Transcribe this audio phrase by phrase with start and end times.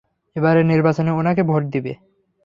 [0.35, 1.93] এবারের নির্বাচনে উনাকে ভোট দিবে?